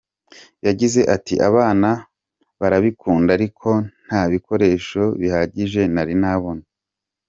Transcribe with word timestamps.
Yagize 0.67 1.01
ati 1.15 1.33
“Abana 1.49 1.89
barabikunda 2.59 3.29
ariko 3.37 3.69
nta 4.05 4.21
bikoresho 4.31 5.01
bihagije 5.19 5.81
nari 5.95 6.15
nabona. 6.21 6.63